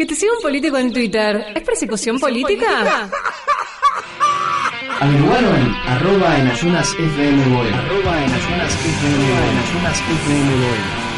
[0.00, 1.52] Que te siga un político en Twitter.
[1.54, 3.06] ¿Es persecución política?
[4.98, 11.09] Averiguaron arroba en ayunas FM Arroba en ayunas FM En ayunas FM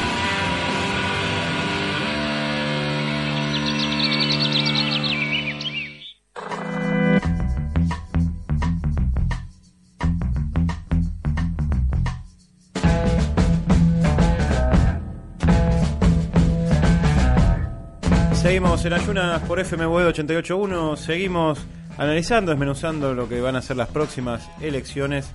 [18.84, 21.64] En Ayunas por FMW 881, seguimos
[21.98, 25.30] analizando, desmenuzando lo que van a ser las próximas elecciones.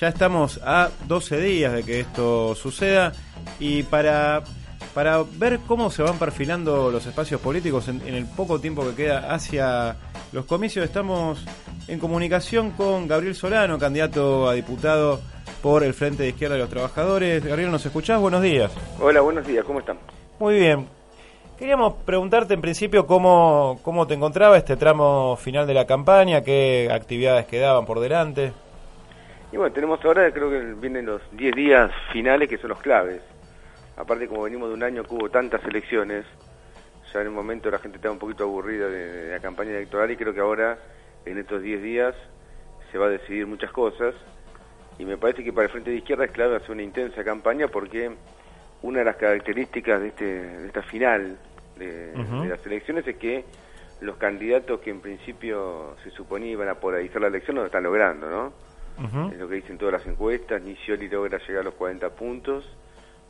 [0.00, 3.12] Ya estamos a 12 días de que esto suceda
[3.60, 4.44] y para,
[4.94, 9.30] para ver cómo se van perfilando los espacios políticos en, el poco tiempo que queda
[9.30, 9.96] hacia
[10.32, 11.44] los comicios, estamos
[11.88, 15.20] en comunicación con Gabriel Solano, candidato a diputado
[15.60, 17.44] por el Frente de Izquierda de los Trabajadores.
[17.44, 18.18] Gabriel, ¿nos escuchás?
[18.18, 18.72] Buenos días.
[18.98, 19.98] Hola, buenos días, ¿cómo están?
[20.38, 20.95] Muy bien.
[21.58, 26.90] Queríamos preguntarte en principio cómo, cómo te encontraba este tramo final de la campaña, qué
[26.92, 28.52] actividades quedaban por delante.
[29.52, 33.22] Y bueno, tenemos ahora, creo que vienen los 10 días finales que son los claves.
[33.96, 36.26] Aparte, como venimos de un año que hubo tantas elecciones,
[37.10, 40.16] ya en el momento la gente estaba un poquito aburrida de, la campaña electoral y
[40.18, 40.78] creo que ahora,
[41.24, 42.14] en estos 10 días,
[42.92, 44.14] se va a decidir muchas cosas.
[44.98, 47.68] Y me parece que para el Frente de Izquierda es clave hacer una intensa campaña
[47.68, 48.10] porque
[48.82, 51.38] una de las características de, este, de esta final
[51.76, 52.12] de,
[52.48, 53.44] las elecciones es que
[54.00, 57.84] los candidatos que en principio se suponía iban a polarizar la elección no lo están
[57.84, 58.52] logrando, ¿no?
[59.30, 62.64] Es lo que dicen todas las encuestas, Nicioli logra llegar a los 40 puntos,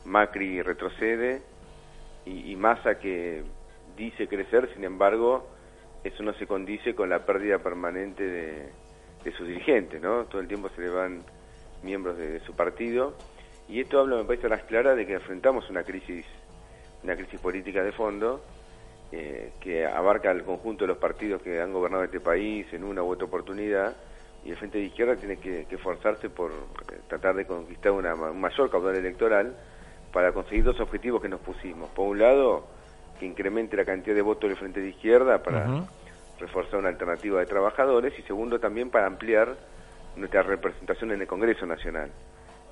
[0.05, 1.41] Macri retrocede
[2.25, 3.43] y, y Massa que
[3.97, 5.49] dice crecer, sin embargo,
[6.05, 8.69] eso no se condice con la pérdida permanente de,
[9.25, 10.23] de sus dirigentes, ¿no?
[10.25, 11.21] Todo el tiempo se le van
[11.83, 13.13] miembros de su partido
[13.67, 16.25] y esto habla, me parece, a las claras de que enfrentamos una crisis,
[17.03, 18.41] una crisis política de fondo
[19.11, 23.03] eh, que abarca el conjunto de los partidos que han gobernado este país en una
[23.03, 23.95] u otra oportunidad
[24.43, 28.39] y el Frente de Izquierda tiene que, esforzarse por eh, tratar de conquistar una, un
[28.39, 29.55] mayor caudal electoral
[30.11, 31.89] para conseguir dos objetivos que nos pusimos.
[31.89, 32.65] Por un lado,
[33.19, 35.85] que incremente la cantidad de votos del Frente de Izquierda para
[36.39, 39.55] reforzar una alternativa de trabajadores y segundo también para ampliar
[40.15, 42.11] nuestra representación en el Congreso Nacional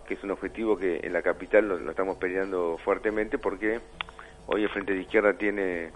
[0.07, 3.79] que es un objetivo que en la capital lo, estamos peleando fuertemente porque
[4.47, 5.91] hoy el Frente de Izquierda tiene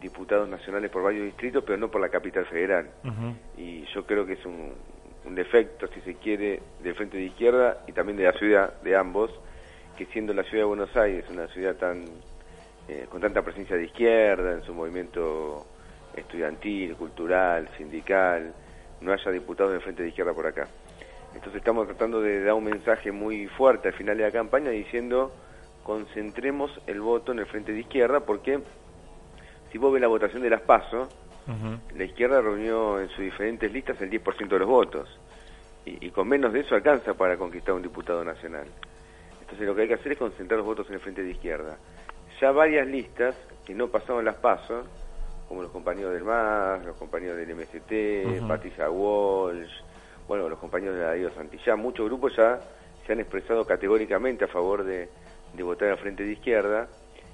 [0.00, 2.90] diputados nacionales por varios distritos, pero no por la capital federal.
[3.56, 4.74] Y yo creo que es un,
[5.34, 9.30] defecto, si se quiere, del Frente de Izquierda y también de la ciudad, de ambos,
[9.96, 12.04] que siendo la ciudad de Buenos Aires una ciudad tan
[12.88, 15.66] eh, con tanta presencia de izquierda en su movimiento
[16.16, 18.52] estudiantil, cultural, sindical,
[19.00, 20.66] no haya diputados del Frente de Izquierda por acá.
[21.34, 25.32] Entonces estamos tratando de dar un mensaje muy fuerte al final de la campaña diciendo
[25.84, 28.60] concentremos el voto en el frente de izquierda porque
[29.70, 31.08] si vos ves la votación de las PASO,
[31.96, 35.08] la izquierda reunió en sus diferentes listas el 10% de los votos
[35.84, 38.66] y, con menos de eso alcanza para conquistar un diputado nacional.
[39.40, 41.76] Entonces lo que hay que hacer es concentrar los votos en el frente de izquierda.
[42.40, 44.84] Ya varias listas que no pasaron las PASO,
[45.48, 49.72] como los compañeros del MAS, los compañeros del MST, Patricia Walsh,
[50.30, 52.60] bueno, los compañeros de Darío Santillán, muchos grupos ya
[53.04, 55.08] se han expresado categóricamente a favor de,
[55.60, 56.86] votar al frente de izquierda,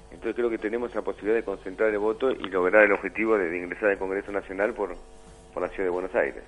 [0.05, 3.55] entonces creo que tenemos la posibilidad de concentrar el voto y lograr el objetivo de,
[3.55, 4.95] ingresar al Congreso Nacional por,
[5.53, 6.43] por la ciudad de Buenos Aires.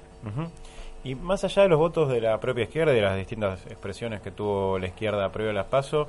[1.04, 4.20] Y más allá de los votos de la propia izquierda y de las distintas expresiones
[4.22, 6.08] que tuvo la izquierda previo a las PASO,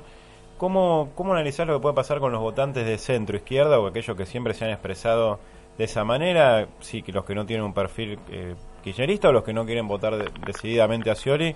[0.57, 4.17] ¿cómo, ¿cómo analizar lo que puede pasar con los votantes de centro izquierda o aquellos
[4.17, 5.39] que siempre se han expresado
[5.77, 6.67] de esa manera?
[6.79, 9.87] Sí, que los que no tienen un perfil eh, kirchnerista o los que no quieren
[9.87, 10.13] votar
[10.45, 11.55] decididamente a Scioli,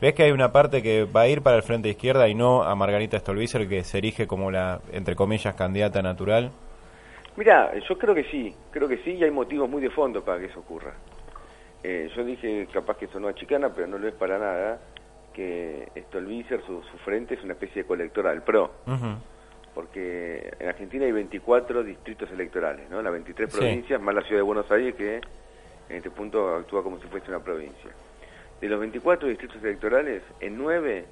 [0.00, 2.62] ¿ves que hay una parte que va a ir para el frente izquierda y no
[2.62, 6.50] a Margarita Stolbizer que se erige como la, entre comillas, candidata natural?
[7.36, 10.38] Mira, yo creo que sí, creo que sí y hay motivos muy de fondo para
[10.38, 10.92] que eso ocurra.
[11.82, 14.78] Eh, yo dije, capaz que eso no es chicana, pero no lo es para nada,
[15.32, 18.70] que Stolbizer, su, su frente, es una especie de colectora del PRO.
[19.74, 23.00] Porque en Argentina hay 24 distritos electorales, ¿no?
[23.00, 25.20] Las 23 provincias, más la ciudad de Buenos Aires, que
[25.88, 27.90] en este punto actúa como si fuese una provincia.
[28.60, 31.04] De los 24 distritos electorales, en 9,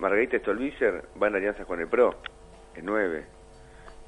[0.00, 2.16] Margarita Stolbizer va en alianza con el PRO,
[2.74, 3.24] en 9.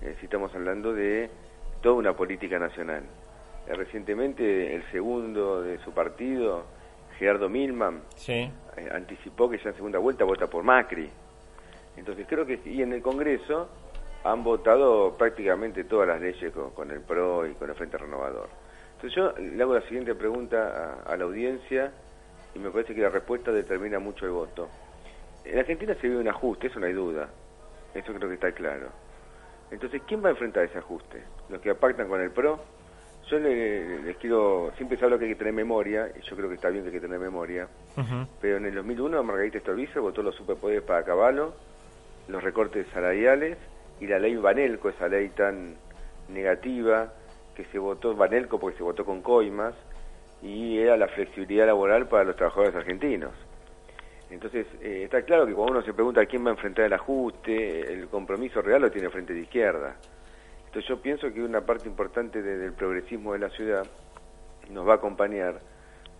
[0.02, 1.31] Eh, si estamos hablando de
[1.81, 3.05] toda una política nacional.
[3.69, 6.64] Eh, recientemente el segundo de su partido,
[7.19, 8.50] Gerardo Milman, eh,
[8.93, 11.08] anticipó que ya en segunda vuelta vota por Macri.
[11.96, 13.69] Entonces creo que, y en el Congreso
[14.25, 18.63] han votado prácticamente todas las leyes con el PRO y con el Frente Renovador
[19.09, 21.93] yo le hago la siguiente pregunta a, la audiencia
[22.55, 24.69] y me parece que la respuesta determina mucho el voto.
[25.45, 27.29] En Argentina se vive un ajuste, eso no hay duda.
[27.95, 28.89] Eso creo que está claro.
[29.71, 31.23] Entonces, ¿quién va a enfrentar ese ajuste?
[31.49, 32.59] ¿Los que pactan con el PRO?
[33.31, 36.49] Yo le- les quiero, siempre se habla que hay que tener memoria, y yo creo
[36.49, 37.69] que está bien que hay que tener memoria,
[38.41, 41.55] pero en el 2001 Margarita Stolbizer votó los superpoderes para Caballo,
[42.29, 43.56] los recortes salariales
[44.01, 45.77] y la ley Banelco, esa ley tan
[46.29, 47.12] negativa
[47.55, 49.75] que se votó Banelco porque se votó con coimas
[50.43, 53.31] y era la flexibilidad laboral para los trabajadores argentinos.
[54.31, 57.93] Entonces, eh, está claro que cuando uno se pregunta quién va a enfrentar el ajuste,
[57.93, 59.97] el compromiso real lo tiene frente de izquierda.
[60.67, 63.87] Entonces yo pienso que una parte importante de- del progresismo de la ciudad
[64.71, 65.61] nos va a acompañar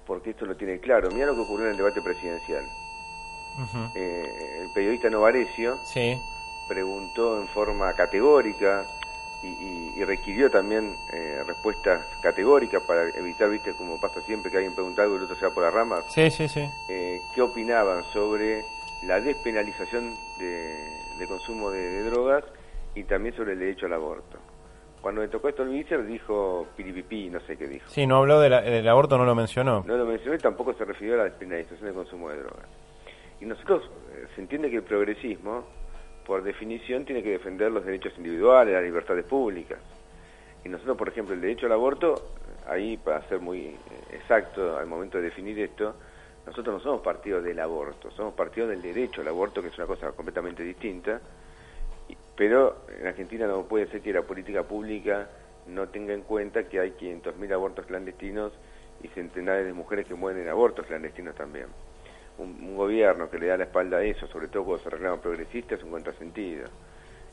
[0.07, 1.09] porque esto lo tiene claro.
[1.13, 2.63] Mira lo que ocurrió en el debate presidencial.
[3.97, 4.25] Eh,
[4.63, 6.17] el periodista Novarecio Sí.
[6.69, 8.85] preguntó en forma categórica
[9.45, 14.57] y, y- y requirió también eh, respuestas categóricas para evitar, viste, como pasa siempre, que
[14.57, 16.69] alguien pregunta algo y el otro se va por las ramas, Sí, sí, sí.
[16.89, 18.65] eh, qué opinaban sobre
[19.05, 20.75] la despenalización de,
[21.19, 22.45] de consumo de, de drogas
[22.95, 24.39] y también sobre el derecho al aborto.
[25.03, 27.87] Cuando le tocó esto al Vícer dijo piripipí, no sé qué dijo.
[27.91, 29.85] Sí, no habló de la- del aborto, no lo mencionó.
[29.87, 32.67] No lo mencioné, tampoco se refirió a la despenalización del consumo de drogas.
[33.41, 33.83] Y nosotros,
[34.15, 35.65] eh, se entiende que el progresismo,
[36.27, 39.79] por definición, tiene que defender los derechos individuales, las libertades públicas.
[40.65, 42.15] Y nosotros, por ejemplo, el derecho al aborto,
[42.67, 43.77] ahí para ser muy eh,
[44.13, 45.95] exacto al momento de definir esto,
[46.47, 49.87] nosotros no somos partido del aborto, somos partido del derecho al aborto, que es una
[49.87, 51.21] cosa completamente distinta.
[52.37, 55.29] Pero en Argentina no puede ser que la política pública
[55.69, 58.53] no tenga en cuenta que hay 500.000 abortos clandestinos
[59.03, 61.67] y centenares de mujeres que mueren en abortos clandestinos también.
[62.37, 65.21] Un, un gobierno que le da la espalda a eso, sobre todo cuando se reclama
[65.21, 66.67] progresista, es un contrasentido.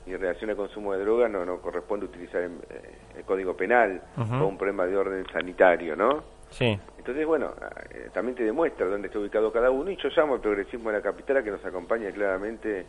[0.06, 3.56] Y en relación al consumo de droga no, no corresponde utilizar el, eh, el Código
[3.56, 4.36] Penal Ujú.
[4.36, 6.24] o un problema de orden sanitario, ¿no?
[6.50, 6.78] Sí.
[6.98, 7.54] Entonces, bueno,
[7.92, 10.98] eh, también te demuestra dónde está ubicado cada uno y yo llamo al progresismo de
[10.98, 12.86] la capital a que nos acompañe claramente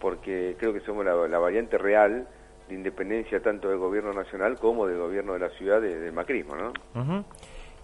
[0.00, 2.26] porque creo que somos la, la variante real
[2.68, 6.54] de independencia tanto del gobierno nacional como del gobierno de la ciudad de- del macrismo,
[6.56, 6.72] ¿no?
[6.98, 7.24] Ujú.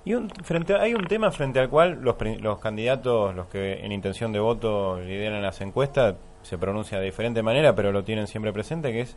[0.04, 3.84] Y un, frente a- hay un tema frente al cual los, los candidatos, los que
[3.84, 8.26] en intención de voto lideran las encuestas, se pronuncia de diferente manera, pero lo tienen
[8.26, 9.16] siempre presente, que es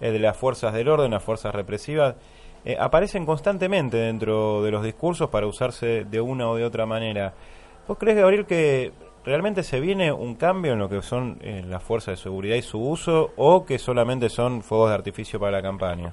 [0.00, 2.14] el de las fuerzas del orden, las fuerzas represivas.
[2.64, 7.34] Eh, aparecen constantemente dentro de los discursos para usarse de una o de otra manera.
[7.86, 8.92] ¿Vos crees, Gabriel, que
[9.24, 12.62] realmente se viene un cambio en lo que son eh, las fuerzas de seguridad y
[12.62, 16.12] su uso o que solamente son fuegos de artificio para la campaña?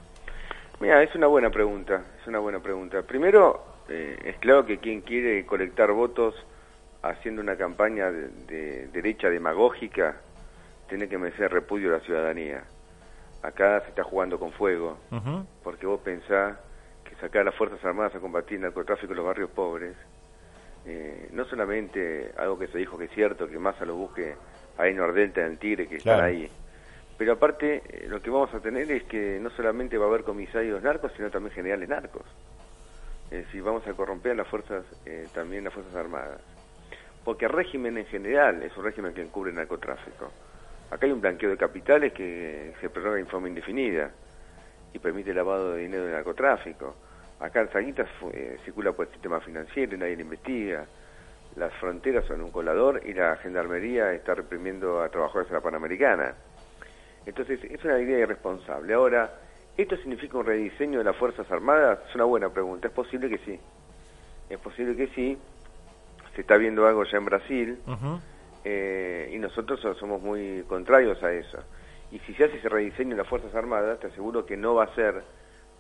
[0.80, 3.02] Mira, es una buena pregunta, es una buena pregunta.
[3.04, 6.36] Primero, eh, es claro que quien quiere colectar votos
[7.02, 10.18] haciendo una campaña de, de derecha demagógica
[10.88, 12.64] tiene que merecer repudio a la ciudadanía.
[13.42, 14.98] Acá se está jugando con fuego,
[15.64, 16.58] porque vos pensás
[17.06, 19.96] que sacar a las Fuerzas Armadas a combatir el narcotráfico en los barrios pobres,
[20.86, 24.36] eh, no solamente algo que se dijo que es cierto, que Massa lo busque
[24.78, 26.28] ahí en Nordelta, en el Tigre, que Claro.
[26.28, 26.50] están ahí,
[27.18, 30.24] pero aparte eh, lo que vamos a tener es que no solamente va a haber
[30.24, 32.24] comisarios narcos, sino también generales narcos.
[33.32, 36.42] Es decir, vamos a corromper las fuerzas, eh, también las Fuerzas Armadas.
[37.24, 40.32] Porque el régimen en general es un régimen que encubre el narcotráfico.
[40.90, 44.10] Acá hay un blanqueo de capitales que se prorroga en forma indefinida
[44.94, 46.96] y permite el lavado de dinero del narcotráfico.
[47.40, 48.06] Acá el Saguita
[48.66, 50.86] circula por el sistema financiero y nadie lo investiga.
[51.56, 56.34] Las fronteras son un colador y la gendarmería está reprimiendo a trabajadores de la Panamericana.
[57.26, 58.94] Entonces, es una idea irresponsable.
[58.94, 59.30] Ahora,
[59.82, 62.00] ¿esto significa un rediseño de las Fuerzas Armadas?
[62.10, 62.88] Es una buena pregunta.
[62.88, 63.60] Es posible que sí.
[64.50, 65.38] Es posible que sí.
[66.36, 67.80] Se está viendo algo ya en Brasil
[68.66, 71.58] eh, y nosotros so- somos muy contrarios a eso.
[72.12, 74.86] Y si se hace ese rediseño en las Fuerzas Armadas, te aseguro que no va
[74.86, 75.22] a ser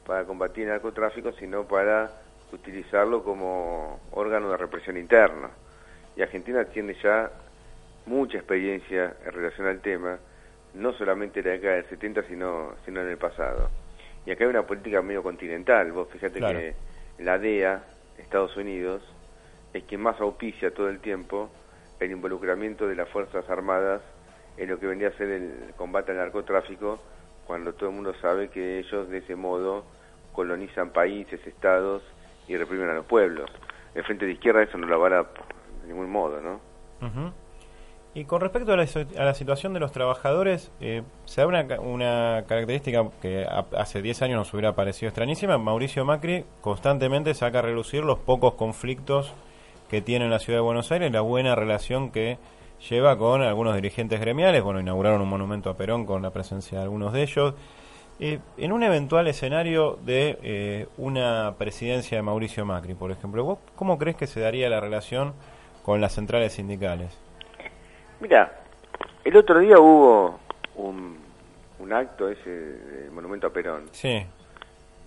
[0.05, 2.11] para combatir el narcotráfico, sino para
[2.51, 5.49] utilizarlo como órgano de represión interna.
[6.15, 7.31] Y Argentina tiene ya
[8.05, 10.17] mucha experiencia en relación al tema,
[10.73, 13.69] no solamente en la década del 70, sino, sino en el pasado.
[14.25, 15.91] Y acá hay una política medio continental.
[15.91, 16.59] Vos fíjate Claro.
[16.59, 16.75] que
[17.19, 17.83] la DEA,
[18.17, 19.01] Estados Unidos,
[19.73, 21.49] es quien más auspicia todo el tiempo
[21.99, 24.01] el involucramiento de las Fuerzas Armadas
[24.57, 26.99] en lo que vendría a ser el combate al narcotráfico,
[27.45, 29.83] cuando todo el mundo sabe que ellos de ese modo
[30.33, 32.03] colonizan países, estados
[32.47, 33.49] y reprimen a los pueblos.
[33.95, 35.23] El Frente de Izquierda eso no lo avala
[35.81, 36.61] de ningún modo, ¿no?
[37.05, 37.33] Ujú.
[38.15, 43.07] Y con respecto a la, situación de los trabajadores, eh, se da una, una característica
[43.21, 45.59] que hace 10 años nos hubiera parecido extrañísima.
[45.59, 49.31] Mauricio Macri constantemente saca a relucir los pocos conflictos
[49.89, 52.39] que tiene en la ciudad de Buenos Aires, la buena relación que
[52.89, 54.63] lleva con algunos dirigentes gremiales.
[54.63, 57.53] Bueno, inauguraron un monumento a Perón con la presencia de algunos de ellos.
[58.19, 63.59] Eh, en un eventual escenario de eh, una presidencia de Mauricio Macri, por ejemplo, ¿vos
[63.75, 65.33] cómo crees que se daría la relación
[65.83, 67.28] con las centrales sindicales?
[68.19, 68.51] Mira,
[69.23, 70.39] el otro día hubo
[70.75, 71.17] un,
[71.79, 73.87] un acto, ese el monumento a Perón.
[73.91, 74.25] Sí.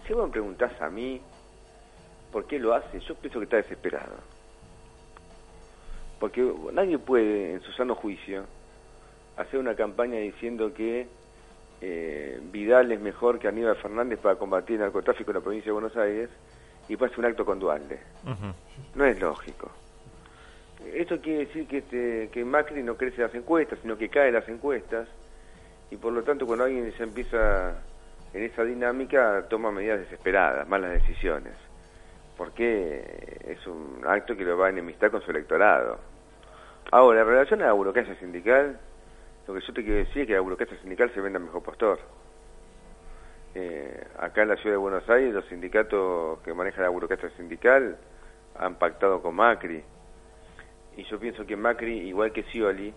[0.07, 1.21] Si vos me preguntás a mí
[2.33, 4.16] por qué lo hace, yo pienso que está desesperado.
[6.19, 8.45] Porque nadie puede, en su sano juicio,
[9.37, 11.07] hacer una campaña diciendo que
[11.81, 15.73] eh, Vidal es mejor que Aníbal Fernández para combatir el narcotráfico en la provincia de
[15.73, 16.31] Buenos Aires
[16.88, 18.00] y puede hacer un acto con Dualde.
[18.95, 19.71] No es lógico.
[20.95, 24.49] Esto quiere decir que, este, que Macri no crece las encuestas, sino que cae las
[24.49, 25.09] encuestas,
[25.91, 27.75] y por lo tanto cuando alguien ya empieza
[28.33, 31.53] en esa dinámica, toma medidas desesperadas, malas decisiones,
[32.37, 35.99] porque es un acto que lo va a enemistar con su electorado.
[36.91, 38.79] Ahora, en relación a la burocracia sindical,
[39.47, 41.62] lo que yo te quiero decir es que la burocracia sindical se vende al mejor
[41.62, 41.99] postor.
[43.55, 47.99] Eh, acá en la ciudad de Buenos Aires, los sindicatos que manejan la burocracia sindical
[48.59, 49.83] han pactado con Macri.
[50.97, 52.93] Y yo pienso que Macri, igual que Scioli,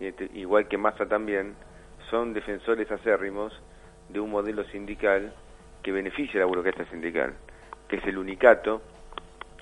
[0.00, 1.54] este- igual que Massa también,
[2.10, 3.52] son defensores acérrimos
[4.08, 5.32] de un modelo sindical
[5.82, 7.34] que beneficia a la burocracia sindical,
[7.88, 8.82] que es el unicato,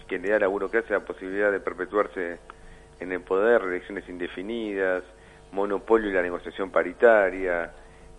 [0.07, 2.39] que le da a la burocracia la posibilidad de perpetuarse
[3.01, 5.03] en el poder, elecciones indefinidas,
[5.53, 7.73] monopolio y la negociación paritaria,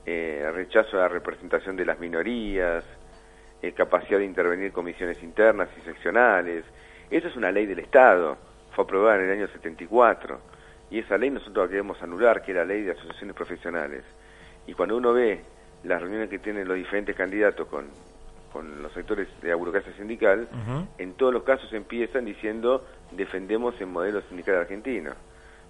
[0.06, 2.84] eh, rechazo a la representación de las minorías,
[3.62, 6.66] eh, capacidad de intervenir comisiones internas y seccionales.
[7.10, 8.38] Eso es una ley del Estado,
[8.76, 10.40] fue aprobada en el año 74,
[10.92, 14.04] y esa ley nosotros la queremos anular, que es la ley de asociaciones profesionales.
[14.68, 15.42] Y cuando uno ve
[15.84, 17.88] las reuniones que tienen los diferentes candidatos con,
[18.52, 20.48] con los sectores de la burocracia sindical,
[20.98, 25.14] en todos los casos empiezan diciendo defendemos el modelo sindical argentino.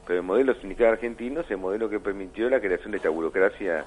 [0.05, 3.85] Pero el modelo sindical argentino es el modelo que permitió la creación de esta burocracia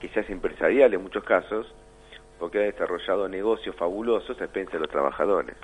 [0.00, 1.72] que ya es empresarial en muchos casos,
[2.38, 5.56] porque ha desarrollado negocios fabulosos a expensas de los trabajadores.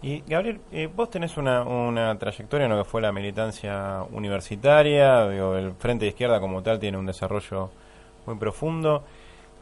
[0.00, 5.28] Y Gabriel, eh, vos tenés una, una trayectoria en lo que fue la militancia universitaria,
[5.28, 7.70] digo, el Frente de Izquierda como tal tiene un desarrollo
[8.26, 9.02] muy profundo.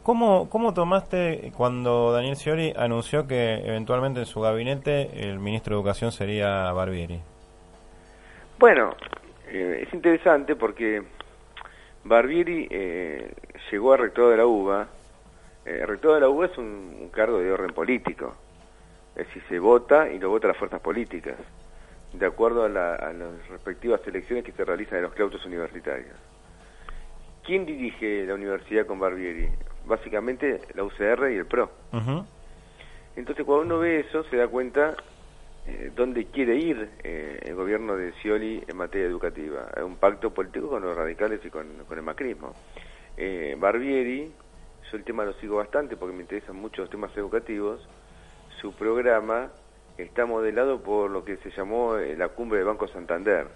[0.03, 5.81] ¿Cómo, ¿Cómo tomaste cuando Daniel Scioli anunció que eventualmente en su gabinete el ministro de
[5.81, 7.21] Educación sería Barbieri?
[8.59, 8.95] Bueno,
[9.49, 11.03] eh, es interesante porque
[12.05, 13.33] Barbieri eh,
[13.71, 14.87] llegó a rector de la UBA.
[15.65, 18.35] Eh, rector de la UBA es un cargo de orden político.
[19.17, 21.37] Es decir, se vota y lo votan las fuerzas políticas,
[22.13, 26.15] de acuerdo a, la- a las respectivas elecciones que se realizan en los claustros universitarios.
[27.43, 29.49] ¿Quién dirige la universidad con Barbieri?
[29.87, 31.71] Básicamente la UCR y el PRO.
[31.93, 32.27] Ujú.
[33.15, 34.95] Entonces, cuando uno ve eso, se da cuenta
[35.67, 39.69] eh, dónde quiere ir eh, el gobierno de Scioli en materia educativa.
[39.75, 42.55] Hay un pacto político con los radicales y con, con el macrismo.
[43.17, 44.35] Eh, Barbieri,
[44.91, 47.81] yo el tema lo sigo bastante porque me interesan mucho los temas educativos.
[48.67, 49.53] Su programa
[49.97, 53.47] está modelado por lo que se llamó eh, la cumbre de Banco Santander,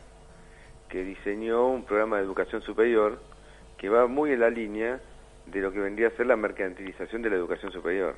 [0.88, 3.18] que diseñó un programa de educación superior
[3.76, 5.00] que va muy en la línea
[5.46, 8.14] de lo que vendría a ser la mercantilización de la educación superior.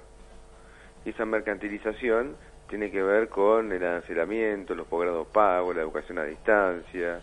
[1.07, 2.37] Y esa mercantilización
[2.69, 7.23] tiene que ver con el arancelamiento, los posgrados pagos, la educación a distancia,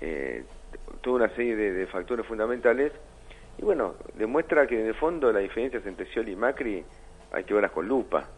[0.00, 0.44] eh,
[1.00, 2.92] toda una serie de, factores fundamentales.
[3.58, 6.84] Y bueno, demuestra que en el fondo las diferencias entre Scioli y Macri
[7.32, 8.28] hay que verlas con lupa,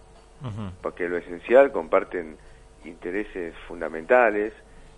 [0.81, 2.37] Porque lo esencial comparten
[2.85, 4.53] intereses fundamentales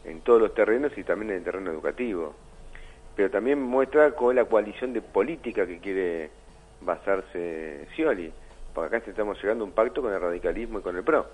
[0.05, 2.35] en todos los terrenos y también en el terreno educativo.
[3.17, 6.31] Pero también muestra con la coalición de política que quiere
[6.81, 8.33] basarse Scioli,
[8.75, 11.27] porque acá estamos llegando a un pacto con el radicalismo y con el PRO,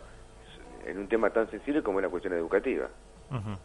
[0.87, 2.87] en un tema tan sensible como es la cuestión educativa.
[3.31, 3.59] Ujú.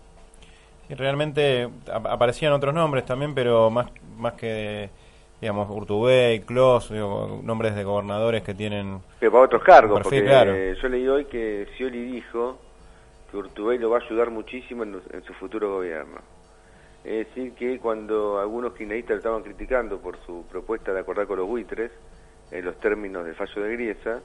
[0.90, 3.88] Y realmente ap- aparecían otros nombres también, pero más,
[4.18, 4.90] más que,
[5.42, 9.00] digamos, Urtubey, Clos, digo, nombres de gobernadores que tienen...
[9.20, 10.54] Pero para otros cargos, Perfil, porque claro.
[10.54, 12.58] eh, yo leí hoy que Scioli dijo
[13.30, 16.20] que Urtubey lo va a ayudar muchísimo en, en su futuro gobierno.
[17.04, 21.38] Es decir, que cuando algunos kirchneristas lo estaban criticando por su propuesta de acordar con
[21.38, 21.92] los buitres,
[22.52, 24.22] en los términos del fallo de Griesa,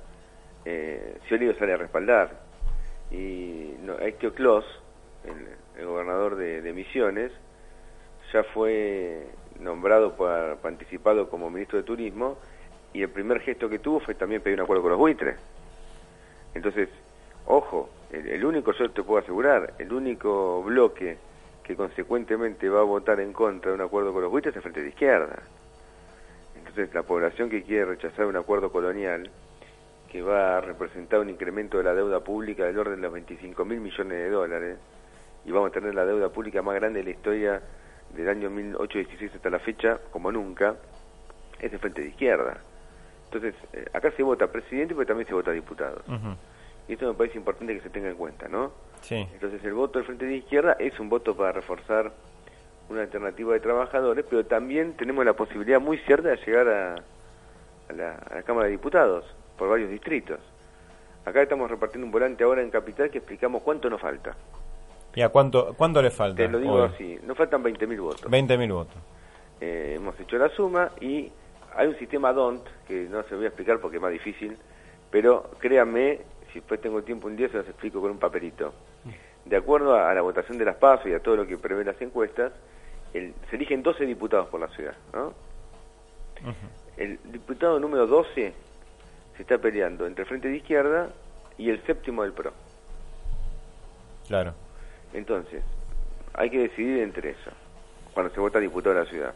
[0.65, 2.41] eh, Scioli lo sale a respaldar.
[3.11, 3.97] Y no,
[4.35, 4.65] Clos,
[5.25, 7.33] el, el gobernador de, de Misiones,
[8.33, 9.27] ya fue
[9.61, 12.39] nombrado por, por como ministro de Turismo
[12.93, 15.37] y el primer gesto que tuvo fue también pedir un acuerdo con los buitres.
[16.55, 16.89] Entonces,
[17.47, 21.19] ojo, el, el único, yo te puedo asegurar, el único bloque
[21.63, 24.63] que consecuentemente va a votar en contra de un acuerdo con los buitres es el
[24.63, 25.43] Frente de Izquierda.
[26.57, 29.31] Entonces, la población que quiere rechazar un acuerdo colonial,
[30.11, 33.65] que va a representar un incremento de la deuda pública del orden de los 25
[33.65, 34.79] mil millones de dólares,
[35.45, 37.63] y vamos a tener la deuda pública más grande de la historia
[38.15, 40.77] del año 1816 hasta la fecha, como nunca,
[41.61, 42.59] es el Frente de Izquierda.
[43.27, 46.03] Entonces, eh, acá se vota presidente, pero también se vota diputados.
[46.09, 46.37] Ujú.
[46.89, 48.73] Y esto me parece importante que se tenga en cuenta, ¿no?
[49.03, 49.27] Sí.
[49.33, 52.13] Entonces, el voto del Frente de Izquierda es un voto para reforzar
[52.89, 57.93] una alternativa de trabajadores, pero también tenemos la posibilidad muy cierta de llegar a, a,
[57.93, 59.25] la, a la Cámara de Diputados
[59.57, 60.41] por varios distritos.
[61.25, 64.35] Acá estamos repartiendo un volante ahora en Capital que explicamos cuánto nos falta.
[65.15, 66.37] ¿Y a cuánto, cuánto le falta?
[66.37, 66.91] Te lo digo hoy?
[66.95, 68.31] así, nos faltan 20.000 votos.
[68.31, 68.97] 20.000 votos.
[69.61, 71.31] Eh, hemos hecho la suma y
[71.77, 74.57] hay un sistema DONT, que no se lo voy a explicar porque es más difícil,
[75.11, 76.21] pero créanme,
[76.53, 78.73] si después tengo tiempo un día se los explico con un papelito.
[79.45, 81.85] De acuerdo a, a la votación de las PASO y a todo lo que prevé
[81.85, 82.53] las encuestas,
[83.15, 85.33] el- se eligen 12 diputados por la ciudad, ¿no?
[86.97, 88.53] El diputado número 12
[89.37, 91.09] se está peleando entre el Frente de Izquierda
[91.59, 92.53] y el séptimo del PRO.
[94.29, 94.55] Claro.
[95.13, 95.63] Entonces,
[96.35, 97.51] hay que decidir entre eso,
[98.15, 99.35] cuando se vota diputado de la ciudad.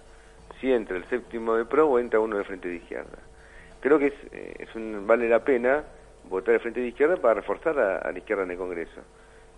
[0.60, 3.18] Si entra el séptimo del PRO o entra uno del Frente de Izquierda.
[3.80, 5.84] Creo que es, eh, es un, vale la pena
[6.28, 9.02] votar el Frente de Izquierda para reforzar a, a la izquierda en el Congreso.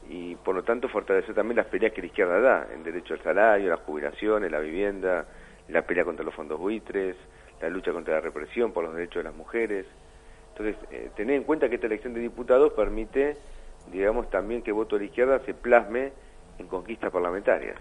[0.08, 3.22] Y por lo tanto fortalecer también las peleas que la izquierda da, en derecho al
[3.22, 5.26] salario, las jubilaciones, la vivienda,
[5.68, 7.16] la pelea contra los fondos buitres,
[7.60, 9.86] la lucha contra la represión por los derechos de las mujeres.
[10.50, 13.36] Entonces, eh, tener en cuenta que esta elección de diputados permite,
[13.92, 16.12] digamos, también que voto de la izquierda se plasme
[16.58, 17.76] en conquistas parlamentarias.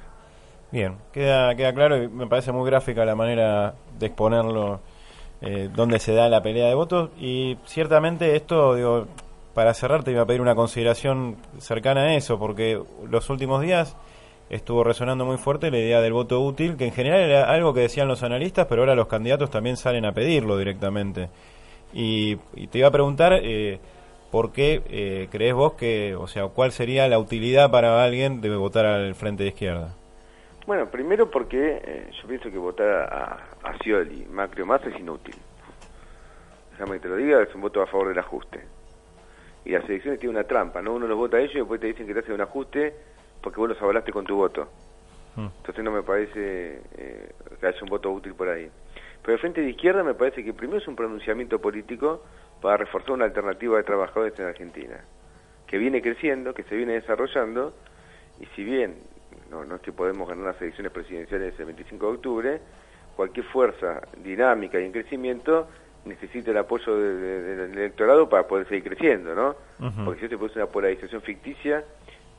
[0.72, 4.82] Bien, queda, queda claro y me parece muy gráfica la manera de exponerlo,
[5.42, 7.12] eh, donde se da la pelea de votos.
[7.18, 9.08] Y ciertamente esto, digo,
[9.54, 13.96] para cerrar te iba a pedir una consideración cercana a eso, porque los últimos días
[14.50, 17.82] estuvo resonando muy fuerte la idea del voto útil, que en general era algo que
[17.82, 21.30] decían los analistas, pero ahora los candidatos también salen a pedirlo directamente.
[21.94, 23.80] Y, y te iba a preguntar, eh,
[24.36, 28.54] ¿por qué eh, crees vos que, o sea, cuál sería la utilidad para alguien de
[28.54, 29.96] votar al frente de izquierda?
[30.68, 35.00] Bueno, primero porque eh, yo pienso que votar a, a Scioli, Macri o Massa es
[35.00, 35.38] inútil.
[36.72, 38.60] Déjame que te lo diga, es un voto a favor del ajuste.
[39.64, 40.96] Y las elecciones tienen una trampa, ¿no?
[40.96, 42.94] Uno los vota a ellos y después te dicen que te hacen un ajuste
[43.42, 44.68] porque vos los avalaste con tu voto.
[45.38, 45.48] Mm.
[45.60, 48.70] Entonces no me parece eh, que haya un voto útil por ahí.
[49.22, 52.22] Pero el Frente de Izquierda me parece que primero es un pronunciamiento político
[52.66, 55.00] para reforzar una alternativa de trabajadores en Argentina,
[55.68, 57.76] que viene creciendo, que se viene desarrollando,
[58.40, 58.96] y si bien
[59.52, 62.62] no, no es que podemos ganar las elecciones presidenciales el 25 de octubre,
[63.16, 65.68] cualquier fuerza dinámica y en crecimiento
[66.06, 69.56] necesita el apoyo de- de- del electorado para poder seguir creciendo, ¿no?
[70.04, 71.84] Porque si no se produce una polarización ficticia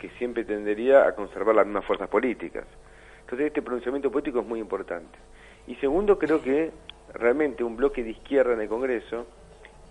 [0.00, 2.64] que siempre tendería a conservar las mismas fuerzas políticas.
[3.20, 5.16] Entonces este pronunciamiento político es muy importante.
[5.68, 6.72] Y segundo, creo que
[7.14, 9.26] realmente un bloque de izquierda en el Congreso,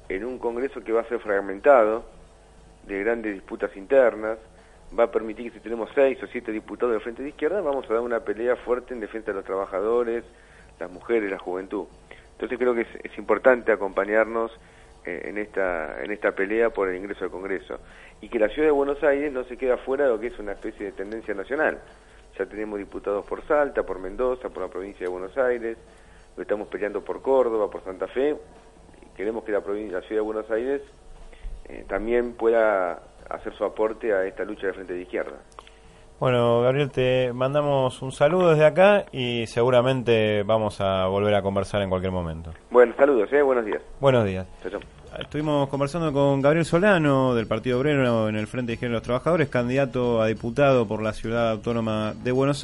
[0.09, 2.05] en un Congreso que va a ser fragmentado,
[2.85, 4.37] de grandes disputas internas,
[4.97, 7.89] va a permitir que si tenemos seis o siete diputados del Frente de Izquierda, vamos
[7.89, 10.23] a dar una pelea fuerte en defensa de los trabajadores,
[10.79, 11.85] las mujeres, la juventud.
[12.33, 14.51] Entonces creo que es, importante acompañarnos
[15.05, 17.79] eh, en esta en esta pelea por el ingreso al Congreso
[18.21, 20.39] y que la ciudad de Buenos Aires no se queda fuera de lo que es
[20.39, 21.79] una especie de tendencia nacional.
[22.37, 25.77] Ya tenemos diputados por Salta, por Mendoza, por la provincia de Buenos Aires,
[26.37, 28.35] estamos peleando por Córdoba, por Santa Fe,
[29.15, 30.81] queremos que la, provincia, la ciudad de Buenos Aires
[31.67, 35.37] eh, también pueda hacer su aporte a esta lucha de frente de izquierda.
[36.19, 41.81] Bueno, Gabriel, te mandamos un saludo desde acá y seguramente vamos a volver a conversar
[41.81, 42.51] en cualquier momento.
[42.71, 43.41] Bueno, saludos, ¿eh?
[43.41, 43.81] buenos días.
[43.99, 44.47] Buenos días.
[45.19, 49.03] Estuvimos conversando con Gabriel Solano del Partido Obrero en el Frente de Izquierda de los
[49.03, 52.63] Trabajadores, candidato a diputado por la Ciudad Autónoma de Buenos